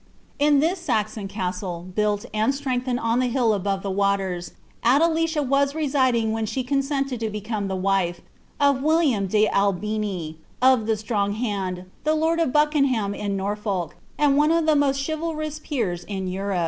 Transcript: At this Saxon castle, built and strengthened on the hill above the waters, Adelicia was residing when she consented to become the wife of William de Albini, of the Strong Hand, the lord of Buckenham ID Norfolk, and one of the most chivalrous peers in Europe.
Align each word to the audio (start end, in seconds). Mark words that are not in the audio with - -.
At 0.39 0.59
this 0.61 0.79
Saxon 0.79 1.27
castle, 1.27 1.85
built 1.93 2.25
and 2.33 2.55
strengthened 2.55 2.99
on 2.99 3.19
the 3.19 3.27
hill 3.27 3.53
above 3.53 3.83
the 3.83 3.91
waters, 3.91 4.53
Adelicia 4.83 5.43
was 5.43 5.75
residing 5.75 6.31
when 6.31 6.47
she 6.47 6.63
consented 6.63 7.19
to 7.19 7.29
become 7.29 7.67
the 7.67 7.75
wife 7.75 8.19
of 8.59 8.81
William 8.81 9.27
de 9.27 9.47
Albini, 9.47 10.39
of 10.59 10.87
the 10.87 10.97
Strong 10.97 11.33
Hand, 11.33 11.85
the 12.03 12.15
lord 12.15 12.39
of 12.39 12.51
Buckenham 12.51 13.13
ID 13.13 13.27
Norfolk, 13.33 13.95
and 14.17 14.37
one 14.37 14.49
of 14.51 14.65
the 14.65 14.75
most 14.75 14.99
chivalrous 15.05 15.59
peers 15.59 16.03
in 16.05 16.27
Europe. 16.27 16.59